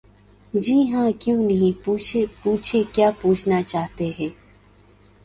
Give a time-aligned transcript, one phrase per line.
[0.53, 4.29] جی ہاں کیوں نہیں...پوچھیں کیا پوچھنا چاہتے ہیں؟